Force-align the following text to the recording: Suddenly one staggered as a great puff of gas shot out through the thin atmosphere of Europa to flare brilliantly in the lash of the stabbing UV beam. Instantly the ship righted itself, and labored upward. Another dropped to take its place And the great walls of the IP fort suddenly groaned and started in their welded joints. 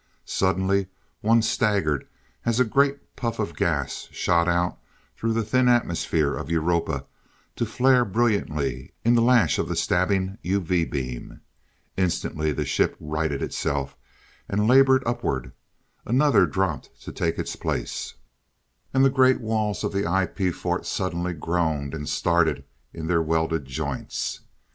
Suddenly 0.25 0.87
one 1.19 1.43
staggered 1.43 2.07
as 2.43 2.59
a 2.59 2.65
great 2.65 3.15
puff 3.15 3.37
of 3.37 3.55
gas 3.55 4.07
shot 4.11 4.47
out 4.47 4.79
through 5.15 5.33
the 5.33 5.43
thin 5.43 5.67
atmosphere 5.69 6.33
of 6.33 6.49
Europa 6.49 7.05
to 7.55 7.67
flare 7.67 8.03
brilliantly 8.03 8.93
in 9.05 9.13
the 9.13 9.21
lash 9.21 9.59
of 9.59 9.67
the 9.67 9.75
stabbing 9.75 10.39
UV 10.43 10.89
beam. 10.89 11.41
Instantly 11.97 12.51
the 12.51 12.65
ship 12.65 12.97
righted 12.99 13.43
itself, 13.43 13.95
and 14.49 14.67
labored 14.67 15.03
upward. 15.05 15.51
Another 16.03 16.47
dropped 16.47 16.99
to 17.03 17.11
take 17.11 17.37
its 17.37 17.55
place 17.55 18.15
And 18.95 19.05
the 19.05 19.11
great 19.11 19.39
walls 19.39 19.83
of 19.83 19.91
the 19.91 20.11
IP 20.23 20.51
fort 20.55 20.87
suddenly 20.87 21.33
groaned 21.35 21.93
and 21.93 22.09
started 22.09 22.63
in 22.91 23.05
their 23.05 23.21
welded 23.21 23.65
joints. 23.65 24.39